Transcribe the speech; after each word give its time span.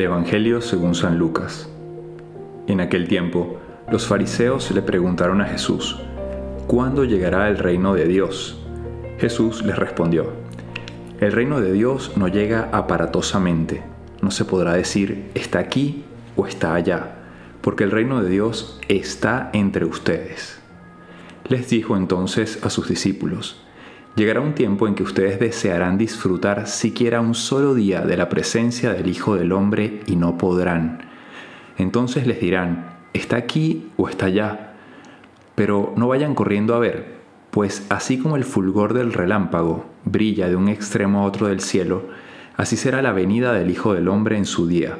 Evangelio 0.00 0.60
según 0.60 0.94
San 0.94 1.18
Lucas. 1.18 1.68
En 2.66 2.80
aquel 2.80 3.08
tiempo, 3.08 3.58
los 3.90 4.06
fariseos 4.06 4.70
le 4.70 4.82
preguntaron 4.82 5.40
a 5.40 5.46
Jesús, 5.46 5.98
¿cuándo 6.66 7.04
llegará 7.04 7.48
el 7.48 7.58
reino 7.58 7.94
de 7.94 8.06
Dios? 8.06 8.58
Jesús 9.18 9.64
les 9.64 9.76
respondió, 9.76 10.32
el 11.20 11.32
reino 11.32 11.60
de 11.60 11.72
Dios 11.72 12.12
no 12.16 12.28
llega 12.28 12.68
aparatosamente, 12.72 13.82
no 14.22 14.30
se 14.30 14.44
podrá 14.44 14.74
decir 14.74 15.30
está 15.34 15.58
aquí 15.58 16.04
o 16.36 16.46
está 16.46 16.74
allá, 16.74 17.16
porque 17.60 17.84
el 17.84 17.90
reino 17.90 18.22
de 18.22 18.30
Dios 18.30 18.80
está 18.88 19.50
entre 19.52 19.84
ustedes. 19.84 20.60
Les 21.48 21.68
dijo 21.70 21.96
entonces 21.96 22.58
a 22.62 22.70
sus 22.70 22.88
discípulos, 22.88 23.64
Llegará 24.18 24.40
un 24.40 24.52
tiempo 24.52 24.88
en 24.88 24.96
que 24.96 25.04
ustedes 25.04 25.38
desearán 25.38 25.96
disfrutar 25.96 26.66
siquiera 26.66 27.20
un 27.20 27.36
solo 27.36 27.72
día 27.72 28.00
de 28.00 28.16
la 28.16 28.28
presencia 28.28 28.92
del 28.92 29.06
Hijo 29.06 29.36
del 29.36 29.52
Hombre 29.52 30.00
y 30.06 30.16
no 30.16 30.36
podrán. 30.36 31.02
Entonces 31.76 32.26
les 32.26 32.40
dirán, 32.40 32.96
está 33.12 33.36
aquí 33.36 33.92
o 33.96 34.08
está 34.08 34.26
allá. 34.26 34.74
Pero 35.54 35.94
no 35.96 36.08
vayan 36.08 36.34
corriendo 36.34 36.74
a 36.74 36.80
ver, 36.80 37.18
pues 37.52 37.86
así 37.90 38.18
como 38.18 38.34
el 38.34 38.42
fulgor 38.42 38.92
del 38.92 39.12
relámpago 39.12 39.86
brilla 40.04 40.48
de 40.48 40.56
un 40.56 40.68
extremo 40.68 41.20
a 41.20 41.24
otro 41.24 41.46
del 41.46 41.60
cielo, 41.60 42.08
así 42.56 42.76
será 42.76 43.02
la 43.02 43.12
venida 43.12 43.52
del 43.52 43.70
Hijo 43.70 43.94
del 43.94 44.08
Hombre 44.08 44.36
en 44.36 44.46
su 44.46 44.66
día. 44.66 44.98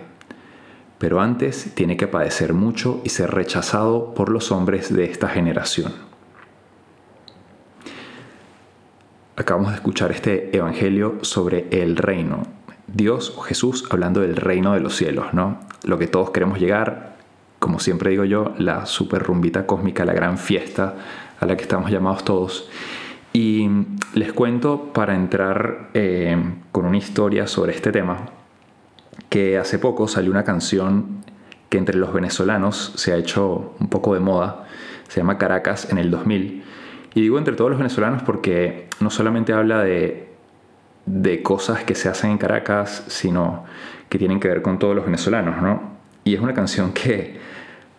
Pero 0.99 1.21
antes 1.21 1.73
tiene 1.75 1.97
que 1.97 2.07
padecer 2.07 2.55
mucho 2.55 3.01
y 3.03 3.09
ser 3.09 3.33
rechazado 3.33 4.15
por 4.15 4.29
los 4.29 4.53
hombres 4.53 4.95
de 4.95 5.07
esta 5.07 5.29
generación. 5.29 6.08
Acabamos 9.39 9.71
de 9.71 9.77
escuchar 9.77 10.11
este 10.11 10.57
evangelio 10.57 11.19
sobre 11.23 11.69
el 11.71 11.97
reino. 11.97 12.43
Dios 12.89 13.35
o 13.37 13.41
Jesús 13.43 13.85
hablando 13.89 14.21
del 14.21 14.35
reino 14.35 14.73
de 14.73 14.81
los 14.81 14.97
cielos, 14.97 15.33
¿no? 15.33 15.61
Lo 15.85 15.97
que 15.97 16.09
todos 16.09 16.31
queremos 16.31 16.59
llegar, 16.59 17.15
como 17.61 17.79
siempre 17.79 18.11
digo 18.11 18.25
yo, 18.25 18.53
la 18.59 18.85
super 18.87 19.23
rumbita 19.23 19.65
cósmica, 19.65 20.05
la 20.05 20.13
gran 20.13 20.39
fiesta 20.39 20.97
a 21.39 21.47
la 21.47 21.57
que 21.57 21.63
estamos 21.63 21.89
llamados 21.89 22.25
todos. 22.25 22.69
Y 23.33 23.69
les 24.13 24.33
cuento 24.33 24.93
para 24.93 25.15
entrar 25.15 25.91
eh, 25.95 26.37
con 26.73 26.85
una 26.85 26.97
historia 26.97 27.47
sobre 27.47 27.77
este 27.77 27.93
tema, 27.93 28.31
que 29.29 29.57
hace 29.57 29.79
poco 29.79 30.09
salió 30.09 30.33
una 30.33 30.43
canción 30.43 31.25
que 31.69 31.79
entre 31.79 31.97
los 31.97 32.13
venezolanos 32.13 32.93
se 32.97 33.13
ha 33.13 33.17
hecho 33.17 33.77
un 33.79 33.89
poco 33.89 34.15
de 34.15 34.21
moda, 34.21 34.67
se 35.07 35.21
llama 35.21 35.39
Caracas 35.39 35.93
en 35.93 35.99
el 35.99 36.11
2000 36.11 36.65
y 37.19 37.23
digo 37.23 37.37
entre 37.37 37.55
todos 37.55 37.69
los 37.69 37.81
venezolanos 37.81 38.23
porque 38.23 38.87
no 39.01 39.11
solamente 39.11 39.53
habla 39.53 39.83
de, 39.83 40.29
de 41.05 41.43
cosas 41.43 41.83
que 41.83 41.97
se 41.97 42.09
hacen 42.09 42.31
en 42.31 42.39
Caracas, 42.39 43.03
sino 43.09 43.65
que 44.09 44.21
tienen 44.21 44.39
que 44.39 44.47
ver 44.47 44.63
con 44.63 44.79
todos 44.79 44.95
los 44.95 45.05
venezolanos, 45.05 45.61
¿no? 45.61 45.83
Y 46.23 46.37
es 46.37 46.41
una 46.41 46.55
canción 46.55 46.93
que 46.93 47.41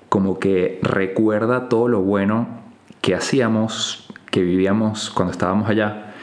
como 0.07 0.39
que 0.39 0.79
recuerda 0.83 1.67
todo 1.67 1.89
lo 1.89 1.99
bueno 1.99 2.47
que 3.01 3.13
hacíamos, 3.13 4.07
que 4.31 4.41
vivíamos 4.41 5.09
cuando 5.09 5.33
estábamos 5.33 5.69
allá. 5.69 6.13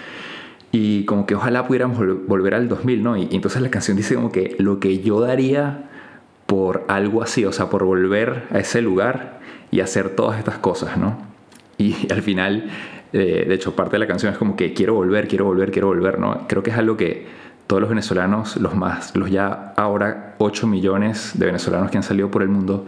Y 0.73 1.05
como 1.05 1.27
que 1.27 1.35
ojalá 1.35 1.67
pudiéramos 1.67 1.99
volver 2.27 2.55
al 2.55 2.67
2000, 2.67 3.03
¿no? 3.03 3.19
Y, 3.19 3.29
y 3.31 3.37
entonces 3.37 3.61
la 3.61 3.69
canción 3.69 3.99
dice 3.99 4.15
como 4.15 4.33
que 4.33 4.57
lo 4.59 4.81
que 4.81 5.01
yo 5.01 5.21
daría 5.21 5.91
por 6.47 6.87
algo 6.89 7.23
así, 7.23 7.45
o 7.45 7.53
sea, 7.53 7.69
por 7.69 7.85
volver 7.85 8.45
a 8.53 8.59
ese 8.59 8.81
lugar 8.81 9.41
y 9.71 9.81
hacer 9.81 10.17
todas 10.17 10.39
estas 10.39 10.57
cosas, 10.57 10.97
¿no? 10.97 11.36
Y 11.79 12.11
al 12.11 12.23
final, 12.23 12.71
eh, 13.13 13.45
de 13.47 13.55
hecho, 13.55 13.77
parte 13.77 13.93
de 13.93 13.99
la 13.99 14.07
canción 14.07 14.33
es 14.33 14.39
como 14.39 14.57
que 14.57 14.73
quiero 14.73 14.95
volver, 14.95 15.29
quiero 15.29 15.45
volver, 15.45 15.71
quiero 15.71 15.89
volver, 15.89 16.19
¿no? 16.19 16.47
Creo 16.49 16.63
que 16.63 16.71
es 16.71 16.77
algo 16.77 16.97
que 16.97 17.27
todos 17.67 17.81
los 17.81 17.91
venezolanos, 17.91 18.57
los 18.57 18.75
más, 18.75 19.15
los 19.17 19.31
ya 19.31 19.75
ahora 19.77 20.37
8 20.39 20.67
millones 20.67 21.33
de 21.35 21.47
venezolanos 21.47 21.91
que 21.91 21.97
han 21.97 22.03
salido 22.03 22.31
por 22.31 22.43
el 22.43 22.49
mundo, 22.49 22.87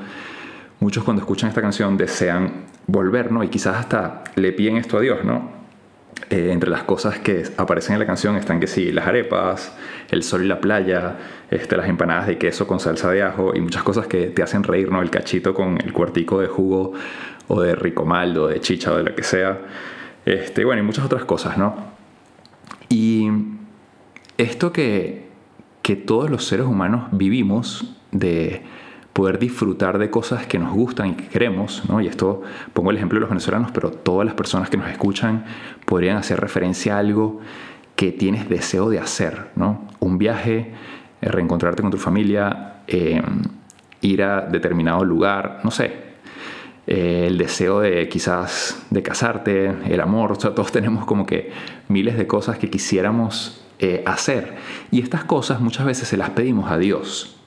muchos 0.80 1.04
cuando 1.04 1.22
escuchan 1.22 1.48
esta 1.48 1.60
canción 1.60 1.96
desean 1.96 2.64
volver, 2.86 3.32
¿no? 3.32 3.42
Y 3.42 3.48
quizás 3.48 3.76
hasta 3.76 4.24
le 4.36 4.52
piden 4.52 4.76
esto 4.76 4.98
a 4.98 5.00
Dios, 5.00 5.24
¿no? 5.24 5.58
Eh, 6.30 6.50
entre 6.52 6.68
las 6.68 6.82
cosas 6.82 7.18
que 7.18 7.44
aparecen 7.56 7.94
en 7.94 8.00
la 8.00 8.06
canción 8.06 8.36
están 8.36 8.60
que 8.60 8.66
sí, 8.66 8.92
las 8.92 9.06
arepas, 9.06 9.72
el 10.10 10.22
sol 10.22 10.44
y 10.44 10.48
la 10.48 10.60
playa, 10.60 11.16
este, 11.50 11.76
las 11.76 11.88
empanadas 11.88 12.26
de 12.26 12.38
queso 12.38 12.66
con 12.66 12.80
salsa 12.80 13.10
de 13.10 13.22
ajo 13.22 13.52
y 13.54 13.60
muchas 13.60 13.82
cosas 13.82 14.06
que 14.06 14.26
te 14.26 14.42
hacen 14.42 14.62
reír, 14.62 14.90
¿no? 14.90 15.00
El 15.00 15.10
cachito 15.10 15.54
con 15.54 15.78
el 15.80 15.92
cuartico 15.92 16.40
de 16.40 16.46
jugo 16.48 16.92
o 17.48 17.60
de 17.60 17.74
ricomaldo, 17.74 18.46
de 18.46 18.60
chicha 18.60 18.92
o 18.92 18.96
de 18.96 19.04
lo 19.04 19.14
que 19.14 19.22
sea. 19.22 19.58
Este, 20.24 20.64
bueno, 20.64 20.82
y 20.82 20.84
muchas 20.84 21.04
otras 21.04 21.24
cosas, 21.24 21.58
¿no? 21.58 21.74
Y 22.88 23.28
esto 24.36 24.72
que, 24.72 25.28
que 25.82 25.96
todos 25.96 26.30
los 26.30 26.44
seres 26.44 26.66
humanos 26.66 27.08
vivimos 27.12 27.96
de 28.12 28.62
poder 29.12 29.38
disfrutar 29.38 29.98
de 29.98 30.10
cosas 30.10 30.46
que 30.46 30.58
nos 30.58 30.72
gustan 30.72 31.08
y 31.08 31.14
que 31.14 31.26
queremos, 31.26 31.82
¿no? 31.88 32.00
Y 32.00 32.06
esto 32.06 32.42
pongo 32.72 32.90
el 32.90 32.96
ejemplo 32.96 33.16
de 33.16 33.22
los 33.22 33.30
venezolanos, 33.30 33.72
pero 33.72 33.90
todas 33.90 34.24
las 34.24 34.34
personas 34.34 34.70
que 34.70 34.76
nos 34.76 34.88
escuchan 34.88 35.44
podrían 35.84 36.18
hacer 36.18 36.38
referencia 36.38 36.96
a 36.96 36.98
algo 37.00 37.40
que 37.96 38.12
tienes 38.12 38.48
deseo 38.48 38.90
de 38.90 39.00
hacer, 39.00 39.50
¿no? 39.56 39.88
Un 39.98 40.18
viaje, 40.18 40.72
eh, 41.20 41.28
reencontrarte 41.28 41.82
con 41.82 41.90
tu 41.90 41.96
familia, 41.96 42.82
eh, 42.86 43.20
ir 44.02 44.22
a 44.22 44.42
determinado 44.42 45.04
lugar, 45.04 45.62
no 45.64 45.72
sé, 45.72 46.07
eh, 46.88 47.26
el 47.28 47.38
deseo 47.38 47.80
de 47.80 48.08
quizás 48.08 48.82
de 48.90 49.02
casarte, 49.02 49.72
el 49.88 50.00
amor, 50.00 50.32
o 50.32 50.40
sea, 50.40 50.54
todos 50.54 50.72
tenemos 50.72 51.04
como 51.04 51.26
que 51.26 51.52
miles 51.88 52.18
de 52.18 52.26
cosas 52.26 52.58
que 52.58 52.70
quisiéramos 52.70 53.64
hacer. 54.06 54.56
Y 54.90 55.00
estas 55.00 55.22
cosas 55.22 55.60
muchas 55.60 55.86
veces 55.86 56.08
se 56.08 56.16
las 56.16 56.30
pedimos 56.30 56.68
a 56.68 56.78
Dios, 56.78 57.38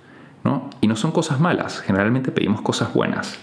y 0.81 0.87
no 0.87 0.95
son 0.95 1.11
cosas 1.11 1.39
malas, 1.39 1.81
generalmente 1.81 2.31
pedimos 2.31 2.61
cosas 2.61 2.93
buenas. 2.93 3.37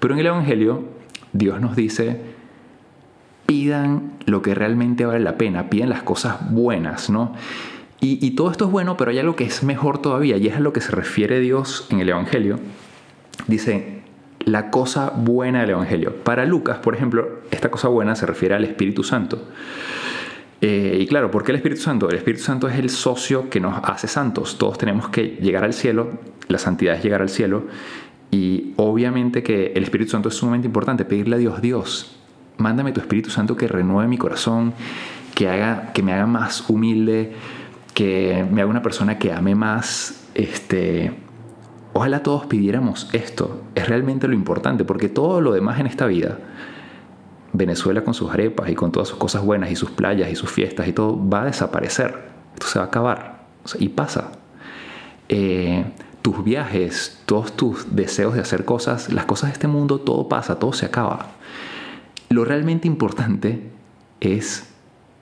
Pero 0.00 0.14
en 0.14 0.20
el 0.20 0.26
Evangelio 0.26 0.84
Dios 1.32 1.60
nos 1.60 1.76
dice, 1.76 2.20
pidan 3.46 4.12
lo 4.24 4.40
que 4.40 4.54
realmente 4.54 5.04
vale 5.04 5.20
la 5.20 5.36
pena, 5.36 5.68
pidan 5.68 5.90
las 5.90 6.02
cosas 6.02 6.50
buenas, 6.50 7.10
¿no? 7.10 7.34
Y, 8.00 8.32
todo 8.32 8.50
esto 8.50 8.66
es 8.66 8.70
bueno, 8.70 8.98
pero 8.98 9.12
hay 9.12 9.18
algo 9.18 9.34
que 9.34 9.44
es 9.44 9.62
mejor 9.62 9.96
todavía, 9.96 10.36
y 10.36 10.46
es 10.46 10.56
a 10.56 10.60
lo 10.60 10.74
que 10.74 10.82
se 10.82 10.92
refiere 10.92 11.40
Dios 11.40 11.86
en 11.90 12.00
el 12.00 12.10
Evangelio. 12.10 12.58
Dice, 13.46 14.02
la 14.44 14.70
cosa 14.70 15.10
buena 15.10 15.60
del 15.60 15.70
Evangelio. 15.70 16.14
Para 16.22 16.44
Lucas, 16.44 16.78
por 16.78 16.94
ejemplo, 16.94 17.40
esta 17.50 17.70
cosa 17.70 17.88
buena 17.88 18.14
se 18.14 18.26
refiere 18.26 18.54
al 18.54 18.64
Espíritu 18.64 19.02
Santo. 19.02 19.42
Eh, 20.60 20.98
y 21.00 21.06
claro, 21.06 21.30
¿por 21.30 21.44
qué 21.44 21.52
el 21.52 21.56
Espíritu 21.56 21.82
Santo? 21.82 22.08
El 22.08 22.16
Espíritu 22.16 22.42
Santo 22.42 22.68
es 22.68 22.78
el 22.78 22.90
socio 22.90 23.50
que 23.50 23.60
nos 23.60 23.78
hace 23.84 24.08
santos. 24.08 24.58
Todos 24.58 24.78
tenemos 24.78 25.08
que 25.08 25.38
llegar 25.40 25.64
al 25.64 25.72
cielo, 25.72 26.12
la 26.48 26.58
santidad 26.58 26.94
es 26.94 27.02
llegar 27.02 27.22
al 27.22 27.28
cielo. 27.28 27.64
Y 28.30 28.72
obviamente 28.76 29.42
que 29.42 29.72
el 29.74 29.82
Espíritu 29.84 30.12
Santo 30.12 30.28
es 30.28 30.34
sumamente 30.34 30.66
importante, 30.66 31.04
pedirle 31.04 31.36
a 31.36 31.38
Dios, 31.38 31.60
Dios, 31.60 32.16
mándame 32.56 32.92
tu 32.92 33.00
Espíritu 33.00 33.30
Santo 33.30 33.56
que 33.56 33.68
renueve 33.68 34.08
mi 34.08 34.18
corazón, 34.18 34.74
que, 35.34 35.48
haga, 35.48 35.92
que 35.92 36.02
me 36.02 36.12
haga 36.12 36.26
más 36.26 36.68
humilde, 36.68 37.32
que 37.92 38.44
me 38.50 38.60
haga 38.62 38.70
una 38.70 38.82
persona 38.82 39.18
que 39.18 39.32
ame 39.32 39.54
más. 39.54 40.28
Este, 40.34 41.12
ojalá 41.94 42.22
todos 42.22 42.44
pidiéramos 42.46 43.08
esto. 43.14 43.62
Es 43.74 43.88
realmente 43.88 44.28
lo 44.28 44.34
importante, 44.34 44.84
porque 44.84 45.08
todo 45.08 45.40
lo 45.40 45.52
demás 45.52 45.80
en 45.80 45.86
esta 45.86 46.06
vida, 46.06 46.38
Venezuela 47.54 48.04
con 48.04 48.12
sus 48.12 48.30
arepas 48.30 48.68
y 48.68 48.74
con 48.74 48.92
todas 48.92 49.08
sus 49.08 49.16
cosas 49.16 49.42
buenas 49.42 49.70
y 49.70 49.76
sus 49.76 49.90
playas 49.90 50.30
y 50.30 50.36
sus 50.36 50.50
fiestas 50.50 50.86
y 50.88 50.92
todo 50.92 51.18
va 51.28 51.42
a 51.42 51.44
desaparecer. 51.46 52.28
Esto 52.52 52.66
se 52.66 52.78
va 52.78 52.84
a 52.84 52.88
acabar. 52.88 53.44
y 53.78 53.88
pasa. 53.88 54.32
Eh, 55.30 55.84
tus 56.20 56.42
viajes, 56.44 57.22
todos 57.26 57.52
tus 57.56 57.94
deseos 57.94 58.34
de 58.34 58.40
hacer 58.40 58.64
cosas, 58.64 59.12
las 59.12 59.26
cosas 59.26 59.50
de 59.50 59.52
este 59.54 59.68
mundo, 59.68 60.00
todo 60.00 60.28
pasa, 60.28 60.58
todo 60.58 60.72
se 60.72 60.86
acaba. 60.86 61.28
Lo 62.28 62.44
realmente 62.44 62.88
importante 62.88 63.70
es 64.20 64.72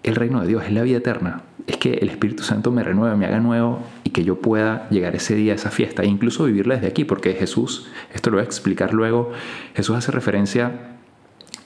el 0.03 0.15
reino 0.17 0.41
de 0.41 0.47
Dios, 0.47 0.65
es 0.65 0.73
la 0.73 0.83
vida 0.83 0.99
eterna. 0.99 1.43
Es 1.67 1.77
que 1.77 1.95
el 1.95 2.09
Espíritu 2.09 2.43
Santo 2.43 2.73
me 2.73 2.83
renueve, 2.83 3.17
me 3.17 3.27
haga 3.27 3.39
nuevo 3.39 3.81
y 4.05 4.11
que 4.11 4.25
yo 4.25 4.41
pueda 4.41 4.89
llegar 4.91 5.15
ese 5.15 5.35
día 5.35 5.53
a 5.53 5.57
esa 5.57 5.71
fiesta 5.71 6.03
e 6.03 6.07
incluso 6.07 6.45
vivirla 6.45 6.75
desde 6.75 6.89
aquí, 6.89 7.05
porque 7.05 7.35
Jesús, 7.35 7.89
esto 8.13 8.31
lo 8.31 8.37
voy 8.37 8.43
a 8.43 8.47
explicar 8.47 8.93
luego, 8.93 9.33
Jesús 9.75 9.97
hace 9.97 10.11
referencia 10.11 10.97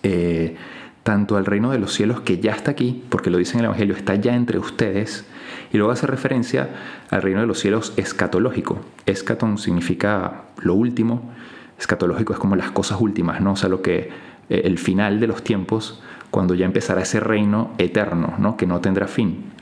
eh, 0.02 0.56
tanto 1.02 1.36
al 1.36 1.46
reino 1.46 1.70
de 1.70 1.78
los 1.78 1.92
cielos 1.92 2.20
que 2.20 2.40
ya 2.40 2.52
está 2.52 2.72
aquí, 2.72 3.04
porque 3.08 3.30
lo 3.30 3.38
dice 3.38 3.52
en 3.52 3.60
el 3.60 3.66
Evangelio, 3.66 3.94
está 3.94 4.16
ya 4.16 4.34
entre 4.34 4.58
ustedes, 4.58 5.24
y 5.72 5.78
luego 5.78 5.92
hace 5.92 6.06
referencia 6.06 6.68
al 7.10 7.22
reino 7.22 7.40
de 7.40 7.46
los 7.46 7.60
cielos 7.60 7.92
escatológico. 7.96 8.80
Escaton 9.06 9.56
significa 9.56 10.46
lo 10.58 10.74
último, 10.74 11.32
escatológico 11.78 12.32
es 12.32 12.38
como 12.38 12.56
las 12.56 12.72
cosas 12.72 13.00
últimas, 13.00 13.40
¿no? 13.40 13.52
O 13.52 13.56
sea, 13.56 13.68
lo 13.68 13.82
que 13.82 14.10
eh, 14.48 14.62
el 14.64 14.78
final 14.78 15.20
de 15.20 15.26
los 15.26 15.42
tiempos, 15.42 16.02
cuando 16.30 16.54
ya 16.54 16.66
empezará 16.66 17.02
ese 17.02 17.20
reino 17.20 17.70
eterno, 17.78 18.34
¿no? 18.38 18.56
Que 18.56 18.66
no 18.66 18.80
tendrá 18.80 19.06
fin. 19.06 19.52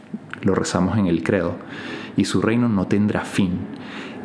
Lo 0.45 0.55
rezamos 0.55 0.97
en 0.99 1.07
el 1.07 1.23
credo. 1.25 1.57
Y 2.17 2.27
su 2.27 2.41
reino 2.41 2.69
no 2.69 2.87
tendrá 2.87 3.23
fin. 3.23 3.59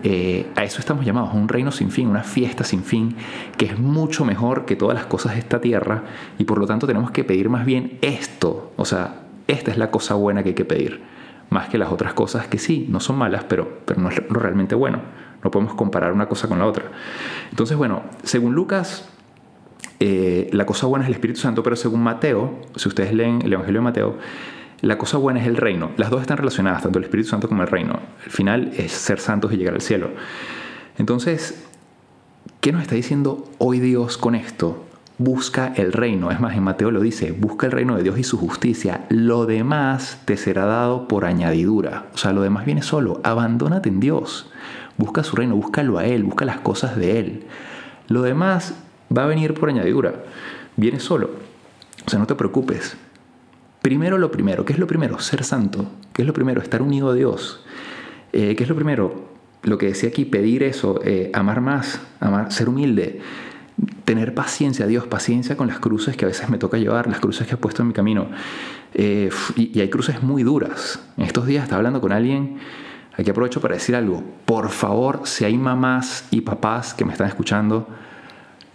Eh, 0.03 0.47
a 0.55 0.63
eso 0.63 0.79
estamos 0.79 1.03
llamados, 1.03 1.31
a 1.31 1.33
un 1.33 1.49
reino 1.49 1.71
sin 1.71 1.91
fin, 1.91 2.07
una 2.07 2.23
fiesta 2.23 2.63
sin 2.63 2.83
fin, 2.83 3.15
que 3.57 3.65
es 3.65 3.79
mucho 3.79 4.23
mejor 4.23 4.65
que 4.65 4.75
todas 4.77 4.95
las 4.95 5.07
cosas 5.07 5.33
de 5.33 5.39
esta 5.39 5.59
tierra 5.59 6.03
y 6.37 6.45
por 6.45 6.57
lo 6.57 6.65
tanto 6.67 6.87
tenemos 6.87 7.11
que 7.11 7.25
pedir 7.25 7.49
más 7.49 7.65
bien 7.65 7.97
esto, 8.01 8.71
o 8.77 8.85
sea, 8.85 9.23
esta 9.47 9.71
es 9.71 9.77
la 9.77 9.91
cosa 9.91 10.13
buena 10.13 10.41
que 10.41 10.49
hay 10.49 10.55
que 10.55 10.63
pedir, 10.63 11.01
más 11.49 11.67
que 11.67 11.77
las 11.77 11.91
otras 11.91 12.13
cosas 12.13 12.47
que 12.47 12.59
sí, 12.59 12.87
no 12.89 13.01
son 13.01 13.17
malas, 13.17 13.43
pero, 13.43 13.79
pero 13.83 13.99
no 13.99 14.07
es 14.07 14.21
lo 14.29 14.39
realmente 14.39 14.73
bueno. 14.73 15.01
No 15.43 15.51
podemos 15.51 15.73
comparar 15.73 16.11
una 16.11 16.27
cosa 16.27 16.47
con 16.47 16.59
la 16.59 16.65
otra. 16.65 16.85
Entonces, 17.49 17.77
bueno, 17.77 18.03
según 18.23 18.55
Lucas, 18.55 19.09
eh, 19.99 20.49
la 20.51 20.65
cosa 20.65 20.85
buena 20.87 21.05
es 21.05 21.09
el 21.09 21.15
Espíritu 21.15 21.39
Santo, 21.39 21.63
pero 21.63 21.75
según 21.75 22.01
Mateo, 22.01 22.59
si 22.75 22.89
ustedes 22.89 23.13
leen 23.13 23.41
el 23.43 23.53
Evangelio 23.53 23.79
de 23.79 23.83
Mateo, 23.83 24.17
la 24.81 24.97
cosa 24.97 25.17
buena 25.17 25.41
es 25.41 25.47
el 25.47 25.57
reino. 25.57 25.91
Las 25.97 26.09
dos 26.09 26.21
están 26.21 26.37
relacionadas, 26.37 26.83
tanto 26.83 26.99
el 26.99 27.05
Espíritu 27.05 27.29
Santo 27.29 27.49
como 27.49 27.63
el 27.63 27.67
reino. 27.67 27.99
El 28.25 28.31
final 28.31 28.71
es 28.77 28.91
ser 28.93 29.19
santos 29.19 29.51
y 29.51 29.57
llegar 29.57 29.73
al 29.73 29.81
cielo. 29.81 30.09
Entonces, 30.97 31.65
¿qué 32.61 32.71
nos 32.71 32.81
está 32.81 32.95
diciendo 32.95 33.45
hoy 33.57 33.79
Dios 33.79 34.17
con 34.17 34.35
esto? 34.35 34.85
Busca 35.17 35.73
el 35.75 35.91
reino. 35.91 36.31
Es 36.31 36.39
más, 36.39 36.55
en 36.55 36.63
Mateo 36.63 36.91
lo 36.91 37.01
dice, 37.01 37.33
busca 37.33 37.65
el 37.65 37.73
reino 37.73 37.97
de 37.97 38.03
Dios 38.03 38.17
y 38.17 38.23
su 38.23 38.37
justicia. 38.37 39.05
Lo 39.09 39.45
demás 39.45 40.21
te 40.23 40.37
será 40.37 40.65
dado 40.65 41.09
por 41.09 41.25
añadidura. 41.25 42.05
O 42.13 42.17
sea, 42.17 42.31
lo 42.31 42.41
demás 42.41 42.65
viene 42.65 42.81
solo. 42.81 43.19
Abandónate 43.23 43.89
en 43.89 43.99
Dios. 43.99 44.49
Busca 44.97 45.23
su 45.23 45.35
reino, 45.35 45.55
búscalo 45.55 45.97
a 45.97 46.05
Él, 46.05 46.23
busca 46.23 46.45
las 46.45 46.61
cosas 46.61 46.95
de 46.95 47.19
Él. 47.19 47.43
Lo 48.07 48.21
demás 48.21 48.75
va 49.15 49.23
a 49.23 49.27
venir 49.27 49.53
por 49.53 49.67
añadidura. 49.67 50.13
Viene 50.77 51.01
solo. 51.01 51.31
O 52.05 52.09
sea, 52.09 52.17
no 52.17 52.27
te 52.27 52.35
preocupes. 52.35 52.97
Primero 53.81 54.17
lo 54.17 54.29
primero. 54.31 54.65
¿Qué 54.65 54.73
es 54.73 54.79
lo 54.79 54.87
primero? 54.87 55.19
Ser 55.19 55.43
santo. 55.43 55.85
¿Qué 56.13 56.23
es 56.23 56.27
lo 56.27 56.33
primero? 56.33 56.61
Estar 56.61 56.81
unido 56.81 57.09
a 57.09 57.13
Dios. 57.13 57.63
Eh, 58.33 58.55
¿Qué 58.55 58.63
es 58.63 58.69
lo 58.69 58.75
primero? 58.75 59.29
Lo 59.63 59.77
que 59.77 59.87
decía 59.87 60.09
aquí, 60.09 60.25
pedir 60.25 60.63
eso, 60.63 60.99
eh, 61.03 61.31
amar 61.33 61.61
más, 61.61 62.01
amar, 62.19 62.51
ser 62.51 62.69
humilde, 62.69 63.19
tener 64.05 64.33
paciencia, 64.33 64.87
Dios, 64.87 65.07
paciencia 65.07 65.57
con 65.57 65.67
las 65.67 65.79
cruces 65.79 66.15
que 66.15 66.25
a 66.25 66.27
veces 66.27 66.49
me 66.49 66.57
toca 66.57 66.77
llevar, 66.77 67.07
las 67.07 67.19
cruces 67.19 67.47
que 67.47 67.55
he 67.55 67.57
puesto 67.57 67.81
en 67.81 67.89
mi 67.89 67.93
camino. 67.93 68.27
Eh, 68.93 69.29
y, 69.55 69.77
y, 69.77 69.81
hay 69.81 69.89
cruces 69.89 70.23
muy 70.23 70.43
duras. 70.43 70.99
En 71.17 71.25
estos 71.25 71.45
días 71.45 71.63
estaba 71.63 71.77
hablando 71.77 72.01
con 72.01 72.11
alguien, 72.11 72.57
aquí 73.17 73.29
aprovecho 73.29 73.59
para 73.61 73.75
decir 73.75 73.95
algo. 73.95 74.23
Por 74.45 74.69
favor, 74.69 75.21
si 75.25 75.45
hay 75.45 75.57
mamás 75.57 76.25
y 76.31 76.41
papás 76.41 76.93
que 76.93 77.05
me 77.05 77.11
están 77.11 77.27
escuchando, 77.27 77.87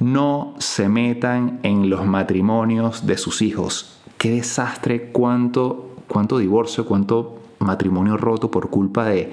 no 0.00 0.54
se 0.58 0.88
metan 0.88 1.60
en 1.62 1.88
los 1.88 2.06
matrimonios 2.06 3.06
de 3.06 3.16
sus 3.16 3.42
hijos 3.42 3.94
qué 4.25 4.31
desastre, 4.31 5.11
cuánto, 5.12 5.97
cuánto 6.09 6.38
divorcio, 6.38 6.87
cuánto 6.87 7.41
matrimonio 7.59 8.17
roto 8.17 8.50
por 8.50 8.71
culpa 8.71 9.05
de, 9.05 9.31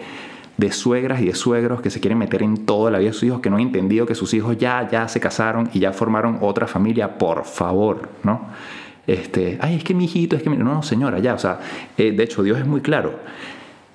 de 0.57 0.71
suegras 0.73 1.21
y 1.21 1.27
de 1.27 1.33
suegros 1.33 1.79
que 1.79 1.89
se 1.89 2.01
quieren 2.01 2.17
meter 2.17 2.43
en 2.43 2.65
toda 2.65 2.91
la 2.91 2.99
vida 2.99 3.11
de 3.11 3.13
sus 3.13 3.23
hijos, 3.23 3.39
que 3.39 3.49
no 3.49 3.55
han 3.55 3.61
entendido 3.61 4.05
que 4.05 4.15
sus 4.15 4.33
hijos 4.33 4.57
ya, 4.57 4.89
ya 4.91 5.07
se 5.07 5.21
casaron 5.21 5.69
y 5.71 5.79
ya 5.79 5.93
formaron 5.93 6.39
otra 6.41 6.67
familia, 6.67 7.17
por 7.17 7.45
favor, 7.45 8.09
¿no? 8.23 8.47
Este, 9.07 9.57
ay, 9.61 9.77
es 9.77 9.85
que 9.85 9.93
mi 9.93 10.03
hijito, 10.03 10.35
es 10.35 10.43
que 10.43 10.49
mi... 10.49 10.57
No, 10.57 10.65
no, 10.65 10.83
señora, 10.83 11.19
ya, 11.19 11.35
o 11.35 11.39
sea, 11.39 11.61
eh, 11.97 12.11
de 12.11 12.23
hecho 12.25 12.43
Dios 12.43 12.59
es 12.59 12.67
muy 12.67 12.81
claro. 12.81 13.13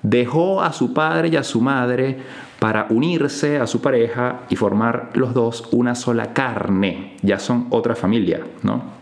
Dejó 0.01 0.63
a 0.63 0.73
su 0.73 0.95
padre 0.95 1.27
y 1.27 1.35
a 1.35 1.43
su 1.43 1.61
madre 1.61 2.17
para 2.57 2.87
unirse 2.89 3.59
a 3.59 3.67
su 3.67 3.81
pareja 3.81 4.39
y 4.49 4.55
formar 4.55 5.11
los 5.13 5.35
dos 5.35 5.69
una 5.73 5.93
sola 5.93 6.33
carne. 6.33 7.17
Ya 7.21 7.37
son 7.37 7.67
otra 7.69 7.93
familia, 7.93 8.41
¿no? 8.63 8.96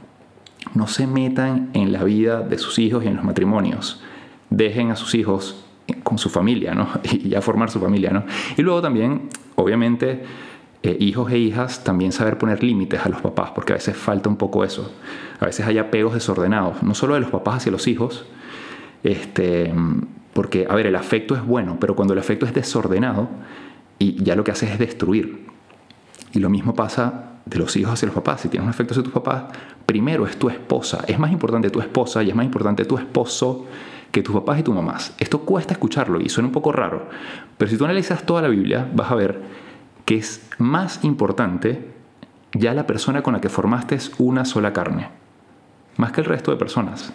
No 0.74 0.88
se 0.88 1.08
metan 1.08 1.70
en 1.74 1.92
la 1.92 2.04
vida 2.04 2.42
de 2.42 2.58
sus 2.58 2.80
hijos 2.80 3.04
y 3.04 3.08
en 3.08 3.16
los 3.16 3.24
matrimonios. 3.24 4.02
Dejen 4.50 4.92
a 4.92 4.96
sus 4.96 5.16
hijos 5.16 5.66
con 6.04 6.18
su 6.18 6.30
familia, 6.30 6.74
¿no? 6.74 6.88
Y 7.04 7.30
ya 7.30 7.42
formar 7.42 7.70
su 7.70 7.80
familia, 7.80 8.12
¿no? 8.12 8.24
Y 8.58 8.62
luego 8.62 8.82
también, 8.82 9.30
obviamente, 9.56 10.24
eh, 10.84 10.98
hijos 11.00 11.32
e 11.32 11.38
hijas, 11.38 11.84
también 11.84 12.12
saber 12.12 12.38
poner 12.38 12.64
límites 12.64 13.06
a 13.06 13.10
los 13.10 13.22
papás, 13.22 13.52
porque 13.52 13.74
a 13.74 13.76
veces 13.76 13.96
falta 13.96 14.30
un 14.30 14.38
poco 14.38 14.64
eso. 14.64 14.94
A 15.40 15.46
veces 15.46 15.66
hay 15.66 15.78
apegos 15.78 16.14
desordenados, 16.14 16.84
no 16.84 16.94
solo 16.94 17.16
de 17.16 17.22
los 17.22 17.30
papás 17.30 17.58
hacia 17.58 17.72
los 17.72 17.88
hijos, 17.88 18.26
este, 19.04 19.74
porque, 20.34 20.68
a 20.70 20.76
ver, 20.76 20.88
el 20.88 20.96
afecto 20.96 21.36
es 21.36 21.46
bueno, 21.46 21.78
pero 21.80 21.96
cuando 21.96 22.14
el 22.14 22.20
afecto 22.20 22.46
es 22.46 22.54
desordenado, 22.54 23.30
y 23.98 24.22
ya 24.24 24.36
lo 24.36 24.44
que 24.44 24.52
hace 24.52 24.72
es 24.72 24.78
destruir. 24.78 25.48
Y 26.34 26.40
lo 26.40 26.50
mismo 26.50 26.74
pasa 26.74 27.35
de 27.46 27.58
los 27.60 27.76
hijos 27.76 27.94
hacia 27.94 28.08
los 28.08 28.16
papás. 28.16 28.42
Si 28.42 28.50
tienes 28.50 28.66
un 28.66 28.70
afecto 28.70 28.94
hacia 28.94 29.04
tus 29.04 29.14
papás, 29.14 29.44
primero 29.86 30.26
es 30.26 30.38
tu 30.38 30.50
esposa. 30.50 31.04
Es 31.08 31.20
más 31.20 31.32
importante 31.32 31.70
tu 31.70 31.80
esposa 31.80 32.24
y 32.24 32.30
es 32.30 32.36
más 32.36 32.46
importante 32.46 32.86
tu 32.86 32.98
esposo 32.98 33.66
que 34.12 34.24
tus 34.24 34.34
papás 34.34 34.60
y 34.60 34.64
tus 34.64 34.74
mamás. 34.74 35.14
Esto 35.20 35.42
cuesta 35.42 35.74
escucharlo 35.74 36.22
y 36.22 36.30
suena 36.30 36.48
un 36.48 36.54
poco 36.54 36.72
raro, 36.72 37.10
pero 37.58 37.70
si 37.70 37.78
tú 37.78 37.84
analizas 37.84 38.26
toda 38.26 38.42
la 38.42 38.48
Biblia, 38.48 38.90
vas 38.94 39.12
a 39.12 39.16
ver 39.16 39.42
que 40.06 40.16
es 40.18 40.48
más 40.58 41.04
importante 41.04 41.94
ya 42.54 42.74
la 42.74 42.88
persona 42.88 43.22
con 43.22 43.34
la 43.34 43.42
que 43.42 43.50
formaste 43.50 43.98
una 44.18 44.46
sola 44.46 44.72
carne, 44.72 45.10
más 45.98 46.14
que 46.14 46.22
el 46.22 46.28
resto 46.28 46.52
de 46.52 46.58
personas. 46.58 47.12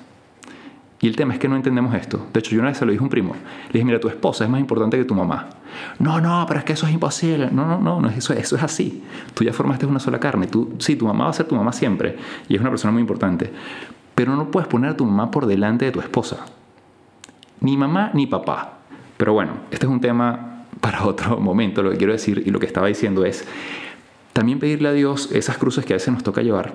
Y 1.02 1.08
el 1.08 1.16
tema 1.16 1.32
es 1.32 1.40
que 1.40 1.48
no 1.48 1.56
entendemos 1.56 1.94
esto. 1.94 2.26
De 2.30 2.40
hecho, 2.40 2.50
yo 2.50 2.60
una 2.60 2.68
vez 2.68 2.78
se 2.78 2.84
lo 2.84 2.92
dije 2.92 3.00
a 3.00 3.04
un 3.04 3.08
primo. 3.08 3.32
Le 3.32 3.72
dije, 3.72 3.84
mira, 3.86 3.98
tu 3.98 4.08
esposa 4.08 4.44
es 4.44 4.50
más 4.50 4.60
importante 4.60 4.98
que 4.98 5.04
tu 5.06 5.14
mamá. 5.14 5.48
No, 5.98 6.20
no, 6.20 6.44
pero 6.46 6.60
es 6.60 6.64
que 6.64 6.74
eso 6.74 6.86
es 6.86 6.92
imposible. 6.92 7.48
No, 7.50 7.66
no, 7.66 7.78
no, 7.78 8.02
no 8.02 8.08
eso, 8.10 8.34
eso 8.34 8.56
es 8.56 8.62
así. 8.62 9.02
Tú 9.32 9.42
ya 9.42 9.54
formaste 9.54 9.86
una 9.86 9.98
sola 9.98 10.20
carne. 10.20 10.46
Tú, 10.46 10.74
sí, 10.78 10.96
tu 10.96 11.06
mamá 11.06 11.24
va 11.24 11.30
a 11.30 11.32
ser 11.32 11.46
tu 11.46 11.56
mamá 11.56 11.72
siempre. 11.72 12.18
Y 12.48 12.54
es 12.54 12.60
una 12.60 12.68
persona 12.68 12.92
muy 12.92 13.00
importante. 13.00 13.50
Pero 14.14 14.36
no 14.36 14.50
puedes 14.50 14.68
poner 14.68 14.90
a 14.90 14.96
tu 14.96 15.06
mamá 15.06 15.30
por 15.30 15.46
delante 15.46 15.86
de 15.86 15.90
tu 15.90 16.00
esposa. 16.00 16.44
Ni 17.60 17.78
mamá 17.78 18.10
ni 18.12 18.26
papá. 18.26 18.80
Pero 19.16 19.32
bueno, 19.32 19.52
este 19.70 19.86
es 19.86 19.92
un 19.92 20.02
tema 20.02 20.66
para 20.82 21.04
otro 21.06 21.38
momento. 21.40 21.82
Lo 21.82 21.92
que 21.92 21.96
quiero 21.96 22.12
decir 22.12 22.42
y 22.44 22.50
lo 22.50 22.60
que 22.60 22.66
estaba 22.66 22.88
diciendo 22.88 23.24
es 23.24 23.46
también 24.34 24.58
pedirle 24.58 24.90
a 24.90 24.92
Dios 24.92 25.30
esas 25.32 25.56
cruces 25.56 25.86
que 25.86 25.94
a 25.94 25.96
veces 25.96 26.12
nos 26.12 26.22
toca 26.22 26.42
llevar, 26.42 26.74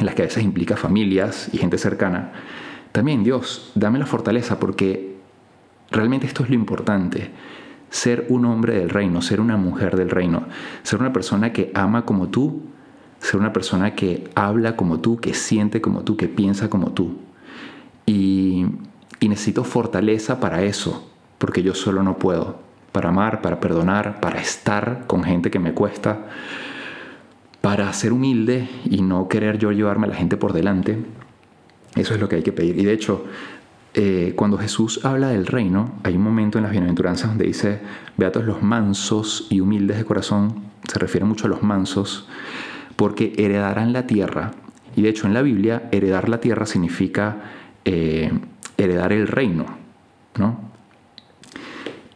las 0.00 0.16
que 0.16 0.22
a 0.22 0.24
veces 0.24 0.42
implica 0.42 0.76
familias 0.76 1.50
y 1.52 1.58
gente 1.58 1.78
cercana 1.78 2.32
también 2.98 3.22
Dios, 3.22 3.70
dame 3.76 4.00
la 4.00 4.06
fortaleza 4.06 4.58
porque 4.58 5.14
realmente 5.92 6.26
esto 6.26 6.42
es 6.42 6.48
lo 6.48 6.56
importante. 6.56 7.30
Ser 7.90 8.26
un 8.28 8.44
hombre 8.44 8.76
del 8.76 8.90
reino, 8.90 9.22
ser 9.22 9.40
una 9.40 9.56
mujer 9.56 9.96
del 9.96 10.10
reino, 10.10 10.48
ser 10.82 10.98
una 10.98 11.12
persona 11.12 11.52
que 11.52 11.70
ama 11.76 12.04
como 12.04 12.26
tú, 12.26 12.60
ser 13.20 13.38
una 13.38 13.52
persona 13.52 13.94
que 13.94 14.28
habla 14.34 14.74
como 14.74 14.98
tú, 14.98 15.20
que 15.20 15.32
siente 15.32 15.80
como 15.80 16.02
tú, 16.02 16.16
que 16.16 16.26
piensa 16.26 16.68
como 16.68 16.90
tú. 16.90 17.18
Y, 18.04 18.66
necesito 19.20 19.62
fortaleza 19.62 20.40
para 20.40 20.64
eso, 20.64 21.08
porque 21.38 21.62
yo 21.62 21.76
solo 21.76 22.02
no 22.02 22.18
puedo. 22.18 22.58
Para 22.90 23.10
amar, 23.10 23.42
para 23.42 23.60
perdonar, 23.60 24.18
para 24.18 24.40
estar 24.40 25.04
con 25.06 25.22
gente 25.22 25.52
que 25.52 25.60
me 25.60 25.72
cuesta, 25.72 26.26
para 27.60 27.92
ser 27.92 28.12
humilde 28.12 28.68
y 28.86 29.02
no 29.02 29.28
querer 29.28 29.56
yo 29.56 29.70
llevarme 29.70 30.06
a 30.06 30.10
la 30.10 30.16
gente 30.16 30.36
por 30.36 30.52
delante 30.52 30.98
eso 32.00 32.14
es 32.14 32.20
lo 32.20 32.28
que 32.28 32.36
hay 32.36 32.42
que 32.42 32.52
pedir. 32.52 32.78
Y 32.78 32.84
de 32.84 32.92
hecho, 32.92 33.24
eh, 33.94 34.32
cuando 34.36 34.58
Jesús 34.58 35.04
habla 35.04 35.28
del 35.28 35.46
reino, 35.46 35.92
hay 36.02 36.16
un 36.16 36.22
momento 36.22 36.58
en 36.58 36.64
las 36.64 36.72
bienaventuranzas 36.72 37.30
donde 37.30 37.46
dice, 37.46 37.80
Beatos 38.16 38.44
los 38.44 38.62
mansos 38.62 39.46
y 39.50 39.60
humildes 39.60 39.96
de 39.96 40.04
corazón, 40.04 40.62
se 40.86 40.98
refiere 40.98 41.26
mucho 41.26 41.46
a 41.46 41.48
los 41.48 41.62
mansos, 41.62 42.28
porque 42.96 43.32
heredarán 43.36 43.92
la 43.92 44.06
tierra. 44.06 44.52
Y 44.94 45.02
de 45.02 45.08
hecho 45.08 45.26
en 45.26 45.34
la 45.34 45.42
Biblia, 45.42 45.88
heredar 45.92 46.28
la 46.28 46.40
tierra 46.40 46.66
significa 46.66 47.36
eh, 47.84 48.30
heredar 48.76 49.12
el 49.12 49.26
reino. 49.26 49.66
¿no? 50.38 50.60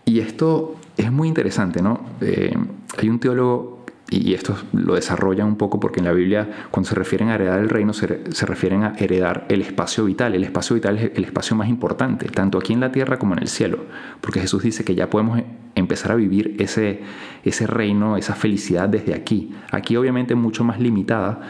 Y 0.04 0.20
esto 0.20 0.76
es 0.96 1.10
muy 1.10 1.28
interesante. 1.28 1.82
¿no? 1.82 2.00
Eh, 2.20 2.54
hay 2.98 3.08
un 3.08 3.18
teólogo 3.18 3.71
y 4.12 4.34
esto 4.34 4.56
lo 4.72 4.94
desarrolla 4.94 5.44
un 5.44 5.56
poco 5.56 5.80
porque 5.80 6.00
en 6.00 6.06
la 6.06 6.12
Biblia 6.12 6.66
cuando 6.70 6.88
se 6.88 6.94
refieren 6.94 7.28
a 7.28 7.36
heredar 7.36 7.60
el 7.60 7.70
reino 7.70 7.92
se, 7.92 8.06
refieren 8.06 8.84
a 8.84 8.94
heredar 8.98 9.46
el 9.48 9.62
espacio 9.62 10.04
vital. 10.04 10.34
El 10.34 10.44
espacio 10.44 10.74
vital 10.74 10.98
es 10.98 11.12
el 11.14 11.24
espacio 11.24 11.56
más 11.56 11.68
importante, 11.68 12.28
tanto 12.28 12.58
aquí 12.58 12.72
en 12.72 12.80
la 12.80 12.92
tierra 12.92 13.18
como 13.18 13.34
en 13.34 13.40
el 13.40 13.48
cielo, 13.48 13.78
porque 14.20 14.40
Jesús 14.40 14.62
dice 14.62 14.84
que 14.84 14.94
ya 14.94 15.08
podemos 15.08 15.40
empezar 15.74 16.12
a 16.12 16.14
vivir 16.16 16.56
ese, 16.58 17.00
ese 17.44 17.66
reino, 17.66 18.16
esa 18.16 18.34
felicidad 18.34 18.88
desde 18.88 19.14
aquí. 19.14 19.54
Aquí 19.70 19.96
obviamente 19.96 20.34
mucho 20.34 20.64
más 20.64 20.78
limitada, 20.78 21.40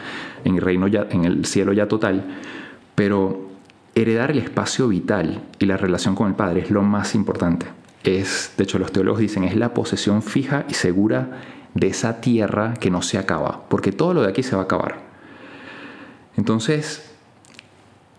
en 0.45 0.55
el 0.55 0.61
reino 0.61 0.87
ya, 0.87 1.07
en 1.09 1.25
el 1.25 1.45
cielo 1.45 1.73
ya 1.73 1.87
total, 1.87 2.37
pero 2.95 3.49
heredar 3.95 4.31
el 4.31 4.39
espacio 4.39 4.87
vital 4.87 5.43
y 5.59 5.65
la 5.65 5.77
relación 5.77 6.15
con 6.15 6.27
el 6.27 6.35
Padre 6.35 6.61
es 6.61 6.71
lo 6.71 6.81
más 6.81 7.15
importante. 7.15 7.67
Es, 8.03 8.53
de 8.57 8.63
hecho, 8.65 8.79
los 8.79 8.91
teólogos 8.91 9.19
dicen, 9.19 9.43
es 9.43 9.55
la 9.55 9.73
posesión 9.73 10.21
fija 10.21 10.65
y 10.69 10.73
segura 10.73 11.41
de 11.73 11.87
esa 11.87 12.21
tierra 12.21 12.75
que 12.75 12.91
no 12.91 13.01
se 13.01 13.17
acaba, 13.17 13.63
porque 13.69 13.91
todo 13.91 14.13
lo 14.13 14.21
de 14.21 14.29
aquí 14.29 14.43
se 14.43 14.55
va 14.55 14.63
a 14.63 14.65
acabar. 14.65 15.01
Entonces, 16.37 17.11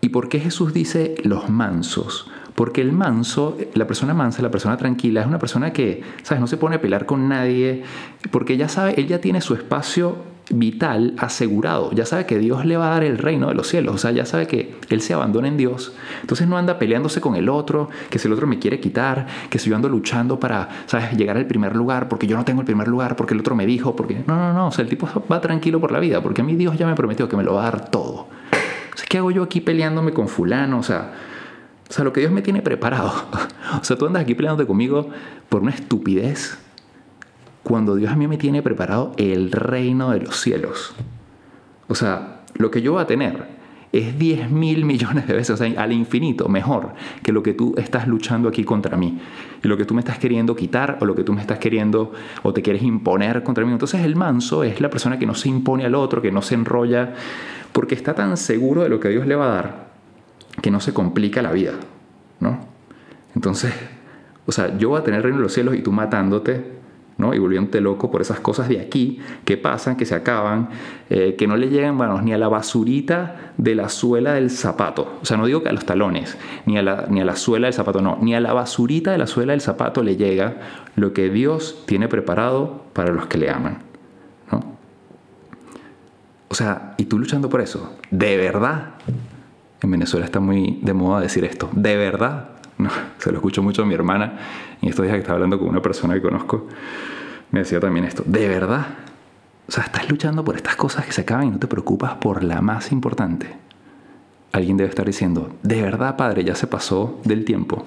¿y 0.01 0.09
por 0.09 0.29
qué 0.29 0.39
Jesús 0.39 0.73
dice 0.73 1.15
los 1.23 1.49
mansos? 1.49 2.29
Porque 2.55 2.81
el 2.81 2.93
manso, 2.93 3.57
la 3.73 3.85
persona 3.85 4.13
mansa, 4.13 4.41
la 4.41 4.49
persona 4.49 4.77
tranquila, 4.77 5.21
es 5.21 5.27
una 5.27 5.39
persona 5.39 5.73
que, 5.73 6.01
¿sabes? 6.23 6.39
No 6.39 6.47
se 6.47 6.57
pone 6.57 6.77
a 6.77 6.81
pelear 6.81 7.05
con 7.05 7.27
nadie, 7.27 7.83
porque 8.31 8.55
ya 8.55 8.69
sabe, 8.69 8.93
él 8.97 9.07
ya 9.07 9.19
tiene 9.19 9.41
su 9.41 9.53
espacio 9.53 10.35
vital 10.49 11.15
asegurado. 11.17 11.91
Ya 11.91 12.05
sabe 12.05 12.25
que 12.25 12.37
Dios 12.37 12.65
le 12.65 12.77
va 12.77 12.87
a 12.87 12.89
dar 12.91 13.03
el 13.03 13.17
reino 13.17 13.47
de 13.47 13.55
los 13.55 13.67
cielos. 13.67 13.95
O 13.95 13.97
sea, 13.97 14.11
ya 14.11 14.25
sabe 14.25 14.47
que 14.47 14.75
Él 14.89 15.01
se 15.01 15.13
abandona 15.13 15.47
en 15.47 15.57
Dios. 15.57 15.93
Entonces 16.21 16.47
no 16.47 16.57
anda 16.57 16.77
peleándose 16.77 17.21
con 17.21 17.35
el 17.35 17.49
otro, 17.49 17.89
que 18.09 18.19
si 18.19 18.27
el 18.27 18.33
otro 18.33 18.47
me 18.47 18.59
quiere 18.59 18.79
quitar, 18.79 19.27
que 19.49 19.59
si 19.59 19.69
yo 19.69 19.75
ando 19.75 19.89
luchando 19.89 20.39
para, 20.39 20.69
¿sabes?, 20.85 21.11
llegar 21.17 21.37
al 21.37 21.47
primer 21.47 21.75
lugar, 21.75 22.07
porque 22.07 22.27
yo 22.27 22.37
no 22.37 22.45
tengo 22.45 22.61
el 22.61 22.65
primer 22.65 22.87
lugar, 22.87 23.15
porque 23.15 23.33
el 23.33 23.39
otro 23.39 23.55
me 23.55 23.65
dijo, 23.65 23.95
porque... 23.95 24.23
No, 24.27 24.35
no, 24.35 24.53
no. 24.53 24.67
O 24.67 24.71
sea, 24.71 24.83
el 24.83 24.89
tipo 24.89 25.07
va 25.31 25.41
tranquilo 25.41 25.79
por 25.79 25.91
la 25.91 25.99
vida, 25.99 26.21
porque 26.21 26.41
a 26.41 26.43
mí 26.43 26.55
Dios 26.55 26.77
ya 26.77 26.85
me 26.87 26.95
prometió 26.95 27.27
que 27.27 27.37
me 27.37 27.43
lo 27.43 27.55
va 27.55 27.67
a 27.67 27.71
dar 27.71 27.89
todo. 27.89 28.27
O 28.93 28.97
sea, 28.97 29.05
¿qué 29.09 29.17
hago 29.17 29.31
yo 29.31 29.43
aquí 29.43 29.61
peleándome 29.61 30.13
con 30.13 30.27
fulano? 30.27 30.79
O 30.79 30.83
sea... 30.83 31.13
O 31.89 31.93
sea, 31.93 32.03
lo 32.03 32.13
que 32.13 32.21
Dios 32.21 32.31
me 32.31 32.41
tiene 32.41 32.61
preparado. 32.61 33.13
O 33.81 33.83
sea, 33.83 33.97
tú 33.97 34.05
andas 34.05 34.21
aquí 34.21 34.35
peleándote 34.35 34.67
conmigo 34.67 35.09
por 35.49 35.63
una 35.63 35.71
estupidez 35.71 36.57
cuando 37.63 37.95
Dios 37.95 38.11
a 38.11 38.15
mí 38.15 38.27
me 38.27 38.37
tiene 38.37 38.61
preparado 38.61 39.11
el 39.17 39.51
reino 39.51 40.11
de 40.11 40.19
los 40.19 40.39
cielos. 40.39 40.93
O 41.87 41.95
sea, 41.95 42.41
lo 42.53 42.69
que 42.69 42.83
yo 42.83 42.93
voy 42.93 43.01
a 43.01 43.07
tener 43.07 43.47
es 43.91 44.19
10 44.19 44.51
mil 44.51 44.85
millones 44.85 45.25
de 45.25 45.33
veces, 45.33 45.59
al 45.59 45.91
infinito, 45.91 46.47
mejor 46.47 46.93
que 47.23 47.31
lo 47.31 47.41
que 47.41 47.53
tú 47.53 47.73
estás 47.75 48.07
luchando 48.07 48.47
aquí 48.47 48.63
contra 48.63 48.97
mí. 48.97 49.17
Y 49.63 49.67
lo 49.67 49.77
que 49.77 49.85
tú 49.85 49.95
me 49.95 50.01
estás 50.01 50.19
queriendo 50.19 50.55
quitar 50.55 50.99
o 51.01 51.05
lo 51.05 51.15
que 51.15 51.23
tú 51.23 51.33
me 51.33 51.41
estás 51.41 51.57
queriendo 51.57 52.11
o 52.43 52.53
te 52.53 52.61
quieres 52.61 52.83
imponer 52.83 53.41
contra 53.41 53.65
mí. 53.65 53.71
Entonces 53.71 54.05
el 54.05 54.15
manso 54.15 54.63
es 54.63 54.79
la 54.79 54.91
persona 54.91 55.17
que 55.17 55.25
no 55.25 55.33
se 55.33 55.49
impone 55.49 55.85
al 55.85 55.95
otro, 55.95 56.21
que 56.21 56.31
no 56.31 56.43
se 56.43 56.53
enrolla, 56.53 57.13
porque 57.71 57.95
está 57.95 58.13
tan 58.13 58.37
seguro 58.37 58.83
de 58.83 58.89
lo 58.89 58.99
que 58.99 59.09
Dios 59.09 59.25
le 59.25 59.35
va 59.35 59.45
a 59.45 59.55
dar 59.55 59.94
que 60.61 60.71
no 60.71 60.79
se 60.79 60.93
complica 60.93 61.41
la 61.41 61.51
vida, 61.51 61.73
¿no? 62.39 62.59
Entonces, 63.35 63.73
o 64.45 64.51
sea, 64.51 64.77
yo 64.77 64.89
voy 64.89 64.99
a 64.99 65.03
tener 65.03 65.17
el 65.17 65.23
reino 65.23 65.37
de 65.37 65.43
los 65.43 65.53
cielos 65.53 65.75
y 65.75 65.81
tú 65.81 65.91
matándote 65.91 66.75
¿no? 67.17 67.33
y 67.33 67.39
volviéndote 67.39 67.81
loco 67.81 68.11
por 68.11 68.21
esas 68.21 68.39
cosas 68.39 68.67
de 68.67 68.79
aquí 68.79 69.19
que 69.45 69.57
pasan, 69.57 69.95
que 69.95 70.05
se 70.05 70.15
acaban, 70.15 70.69
eh, 71.09 71.35
que 71.37 71.47
no 71.47 71.55
le 71.55 71.69
llegan 71.69 71.95
manos 71.95 72.23
ni 72.23 72.33
a 72.33 72.37
la 72.37 72.47
basurita 72.47 73.53
de 73.57 73.75
la 73.75 73.89
suela 73.89 74.33
del 74.33 74.49
zapato. 74.49 75.17
O 75.21 75.25
sea, 75.25 75.37
no 75.37 75.45
digo 75.45 75.63
que 75.63 75.69
a 75.69 75.73
los 75.73 75.85
talones, 75.85 76.37
ni 76.65 76.77
a, 76.77 76.83
la, 76.83 77.05
ni 77.09 77.21
a 77.21 77.25
la 77.25 77.35
suela 77.35 77.67
del 77.67 77.73
zapato, 77.73 78.01
no, 78.01 78.17
ni 78.21 78.35
a 78.35 78.39
la 78.39 78.53
basurita 78.53 79.11
de 79.11 79.17
la 79.17 79.27
suela 79.27 79.53
del 79.53 79.61
zapato 79.61 80.03
le 80.03 80.17
llega 80.17 80.57
lo 80.95 81.13
que 81.13 81.29
Dios 81.29 81.83
tiene 81.85 82.07
preparado 82.07 82.83
para 82.93 83.11
los 83.11 83.27
que 83.27 83.37
le 83.37 83.49
aman. 83.49 83.79
¿no? 84.51 84.59
O 86.49 86.53
sea, 86.53 86.95
y 86.97 87.05
tú 87.05 87.17
luchando 87.17 87.49
por 87.49 87.61
eso, 87.61 87.97
de 88.11 88.37
verdad. 88.37 88.95
En 89.81 89.91
Venezuela 89.91 90.25
está 90.25 90.39
muy 90.39 90.79
de 90.81 90.93
moda 90.93 91.21
decir 91.21 91.43
esto, 91.45 91.69
de 91.73 91.95
verdad 91.95 92.49
se 93.17 93.31
lo 93.31 93.37
escucho 93.37 93.63
mucho 93.63 93.83
a 93.83 93.85
mi 93.85 93.93
hermana 93.93 94.37
y 94.81 94.89
estos 94.89 95.03
días 95.03 95.15
que 95.15 95.21
estaba 95.21 95.35
hablando 95.35 95.59
con 95.59 95.69
una 95.69 95.81
persona 95.81 96.13
que 96.13 96.21
conozco, 96.21 96.67
me 97.51 97.59
decía 97.59 97.79
también 97.79 98.05
esto, 98.05 98.23
¿de 98.25 98.47
verdad? 98.47 98.85
O 99.67 99.71
sea, 99.71 99.83
estás 99.83 100.09
luchando 100.09 100.43
por 100.43 100.55
estas 100.55 100.75
cosas 100.75 101.05
que 101.05 101.11
se 101.11 101.21
acaban 101.21 101.47
y 101.47 101.51
no 101.51 101.59
te 101.59 101.67
preocupas 101.67 102.15
por 102.15 102.43
la 102.43 102.61
más 102.61 102.91
importante. 102.91 103.55
Alguien 104.51 104.77
debe 104.77 104.89
estar 104.89 105.05
diciendo, 105.05 105.55
de 105.63 105.81
verdad, 105.81 106.15
padre, 106.17 106.43
ya 106.43 106.55
se 106.55 106.67
pasó 106.67 107.19
del 107.25 107.45
tiempo. 107.45 107.83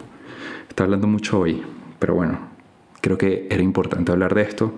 Está 0.68 0.84
hablando 0.84 1.06
mucho 1.06 1.38
hoy, 1.38 1.62
pero 1.98 2.14
bueno, 2.14 2.38
creo 3.00 3.16
que 3.16 3.46
era 3.50 3.62
importante 3.62 4.10
hablar 4.10 4.34
de 4.34 4.42
esto. 4.42 4.74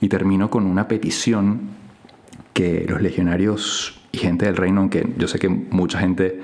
Y 0.00 0.08
termino 0.08 0.50
con 0.50 0.66
una 0.66 0.88
petición 0.88 1.70
que 2.52 2.84
los 2.88 3.00
legionarios 3.00 3.97
y 4.18 4.20
gente 4.20 4.46
del 4.46 4.56
reino, 4.56 4.80
aunque 4.80 5.06
yo 5.16 5.28
sé 5.28 5.38
que 5.38 5.48
mucha 5.48 6.00
gente 6.00 6.40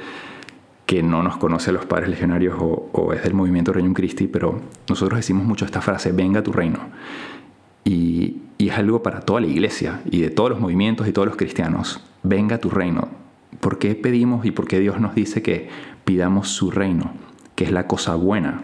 que 0.86 1.02
no 1.02 1.22
nos 1.22 1.36
conoce 1.38 1.72
los 1.72 1.86
padres 1.86 2.08
legionarios 2.08 2.56
o, 2.58 3.12
es 3.12 3.22
del 3.22 3.34
movimiento 3.34 3.72
Reino 3.72 3.92
Christi, 3.94 4.26
pero 4.26 4.60
nosotros 4.88 5.18
decimos 5.18 5.44
mucho 5.44 5.64
esta 5.64 5.80
frase, 5.80 6.12
venga 6.12 6.42
tu 6.42 6.52
reino. 6.52 6.78
Y, 7.84 8.42
y, 8.58 8.68
es 8.68 8.78
algo 8.78 9.02
para 9.02 9.20
toda 9.20 9.40
la 9.40 9.46
iglesia 9.46 10.00
y 10.10 10.20
de 10.20 10.30
todos 10.30 10.50
los 10.50 10.60
movimientos 10.60 11.08
y 11.08 11.12
todos 11.12 11.26
los 11.26 11.36
cristianos. 11.36 12.02
Venga 12.22 12.58
tu 12.58 12.70
reino. 12.70 13.08
¿Por 13.60 13.78
qué 13.78 13.94
pedimos 13.94 14.44
y 14.46 14.50
por 14.50 14.66
qué 14.66 14.80
Dios 14.80 15.00
nos 15.00 15.14
dice 15.14 15.42
que 15.42 15.68
pidamos 16.04 16.48
su 16.48 16.70
reino? 16.70 17.12
Que 17.54 17.64
es 17.64 17.72
la 17.72 17.86
cosa 17.86 18.14
buena 18.14 18.62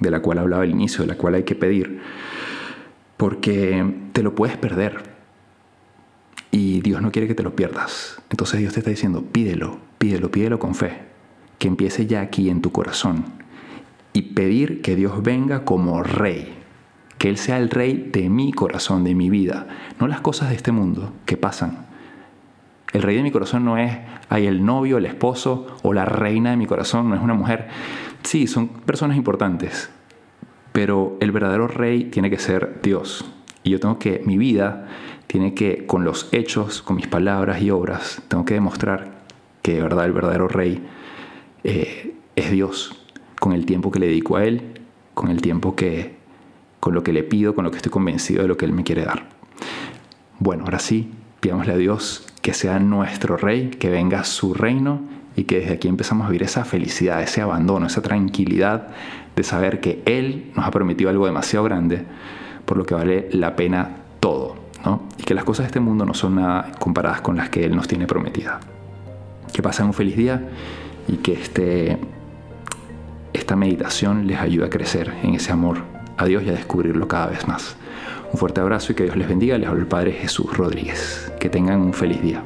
de 0.00 0.10
la 0.10 0.20
cual 0.20 0.38
hablaba 0.38 0.62
al 0.62 0.70
inicio, 0.70 1.02
de 1.02 1.08
la 1.08 1.16
cual 1.16 1.34
hay 1.34 1.42
que 1.44 1.54
pedir. 1.54 2.00
Porque 3.16 3.84
te 4.12 4.22
lo 4.22 4.34
puedes 4.34 4.56
perder. 4.56 5.13
Y 6.54 6.82
Dios 6.82 7.02
no 7.02 7.10
quiere 7.10 7.26
que 7.26 7.34
te 7.34 7.42
lo 7.42 7.56
pierdas. 7.56 8.22
Entonces 8.30 8.60
Dios 8.60 8.74
te 8.74 8.78
está 8.78 8.90
diciendo, 8.90 9.24
pídelo, 9.24 9.78
pídelo, 9.98 10.30
pídelo 10.30 10.60
con 10.60 10.76
fe 10.76 11.00
que 11.58 11.66
empiece 11.66 12.06
ya 12.06 12.20
aquí 12.20 12.48
en 12.48 12.62
tu 12.62 12.70
corazón 12.70 13.24
y 14.12 14.22
pedir 14.22 14.80
que 14.80 14.94
Dios 14.94 15.20
venga 15.24 15.64
como 15.64 16.04
rey, 16.04 16.54
que 17.18 17.28
Él 17.28 17.38
sea 17.38 17.56
el 17.56 17.70
rey 17.70 18.08
de 18.12 18.28
mi 18.28 18.52
corazón, 18.52 19.02
de 19.02 19.16
mi 19.16 19.30
vida, 19.30 19.66
no 19.98 20.06
las 20.06 20.20
cosas 20.20 20.50
de 20.50 20.54
este 20.54 20.70
mundo 20.70 21.12
que 21.26 21.36
pasan. 21.36 21.86
El 22.92 23.02
rey 23.02 23.16
de 23.16 23.24
mi 23.24 23.32
corazón 23.32 23.64
no 23.64 23.76
es 23.76 23.98
hay 24.28 24.46
el 24.46 24.64
novio, 24.64 24.98
el 24.98 25.06
esposo 25.06 25.66
o 25.82 25.92
la 25.92 26.04
reina 26.04 26.50
de 26.50 26.56
mi 26.56 26.66
corazón, 26.66 27.10
no 27.10 27.16
es 27.16 27.20
una 27.20 27.34
mujer. 27.34 27.66
Sí, 28.22 28.46
son 28.46 28.68
personas 28.68 29.16
importantes, 29.16 29.90
pero 30.70 31.16
el 31.18 31.32
verdadero 31.32 31.66
rey 31.66 32.04
tiene 32.04 32.30
que 32.30 32.38
ser 32.38 32.78
Dios. 32.80 33.24
Y 33.64 33.70
yo 33.70 33.80
tengo 33.80 33.98
que, 33.98 34.22
mi 34.24 34.38
vida 34.38 34.86
tiene 35.34 35.52
que, 35.52 35.84
con 35.84 36.04
los 36.04 36.28
hechos, 36.30 36.80
con 36.80 36.94
mis 36.94 37.08
palabras 37.08 37.60
y 37.60 37.72
obras, 37.72 38.22
tengo 38.28 38.44
que 38.44 38.54
demostrar 38.54 39.24
que 39.62 39.74
de 39.74 39.82
verdad 39.82 40.04
el 40.04 40.12
verdadero 40.12 40.46
rey 40.46 40.80
eh, 41.64 42.14
es 42.36 42.52
Dios, 42.52 42.94
con 43.40 43.52
el 43.52 43.66
tiempo 43.66 43.90
que 43.90 43.98
le 43.98 44.06
dedico 44.06 44.36
a 44.36 44.44
Él, 44.44 44.62
con 45.12 45.32
el 45.32 45.42
tiempo 45.42 45.74
que, 45.74 46.14
con 46.78 46.94
lo 46.94 47.02
que 47.02 47.12
le 47.12 47.24
pido, 47.24 47.56
con 47.56 47.64
lo 47.64 47.72
que 47.72 47.78
estoy 47.78 47.90
convencido 47.90 48.42
de 48.42 48.46
lo 48.46 48.56
que 48.56 48.64
Él 48.64 48.72
me 48.72 48.84
quiere 48.84 49.04
dar. 49.04 49.26
Bueno, 50.38 50.62
ahora 50.66 50.78
sí, 50.78 51.10
pidámosle 51.40 51.72
a 51.72 51.78
Dios 51.78 52.28
que 52.40 52.54
sea 52.54 52.78
nuestro 52.78 53.36
Rey, 53.36 53.70
que 53.70 53.90
venga 53.90 54.22
su 54.22 54.54
reino 54.54 55.00
y 55.34 55.46
que 55.46 55.58
desde 55.58 55.72
aquí 55.72 55.88
empezamos 55.88 56.28
a 56.28 56.30
vivir 56.30 56.44
esa 56.44 56.64
felicidad, 56.64 57.20
ese 57.20 57.40
abandono, 57.40 57.88
esa 57.88 58.02
tranquilidad 58.02 58.86
de 59.34 59.42
saber 59.42 59.80
que 59.80 60.00
Él 60.06 60.52
nos 60.54 60.64
ha 60.64 60.70
prometido 60.70 61.10
algo 61.10 61.26
demasiado 61.26 61.64
grande, 61.64 62.04
por 62.64 62.76
lo 62.76 62.86
que 62.86 62.94
vale 62.94 63.28
la 63.32 63.56
pena 63.56 63.96
todo, 64.20 64.63
Y 65.18 65.22
que 65.22 65.34
las 65.34 65.44
cosas 65.44 65.64
de 65.64 65.68
este 65.68 65.80
mundo 65.80 66.04
no 66.04 66.14
son 66.14 66.36
nada 66.36 66.72
comparadas 66.78 67.20
con 67.20 67.36
las 67.36 67.48
que 67.48 67.64
Él 67.64 67.74
nos 67.74 67.88
tiene 67.88 68.06
prometida. 68.06 68.60
Que 69.52 69.62
pasen 69.62 69.86
un 69.86 69.94
feliz 69.94 70.16
día 70.16 70.48
y 71.08 71.16
que 71.18 71.34
este, 71.34 71.98
esta 73.32 73.56
meditación 73.56 74.26
les 74.26 74.38
ayude 74.38 74.66
a 74.66 74.70
crecer 74.70 75.12
en 75.22 75.34
ese 75.34 75.52
amor 75.52 75.78
a 76.16 76.24
Dios 76.26 76.42
y 76.44 76.48
a 76.48 76.52
descubrirlo 76.52 77.08
cada 77.08 77.26
vez 77.26 77.46
más. 77.48 77.76
Un 78.32 78.38
fuerte 78.38 78.60
abrazo 78.60 78.92
y 78.92 78.94
que 78.94 79.04
Dios 79.04 79.16
les 79.16 79.28
bendiga. 79.28 79.58
Les 79.58 79.68
hablo 79.68 79.80
el 79.80 79.86
Padre 79.86 80.12
Jesús 80.12 80.56
Rodríguez. 80.56 81.32
Que 81.38 81.48
tengan 81.48 81.80
un 81.80 81.92
feliz 81.92 82.20
día. 82.20 82.42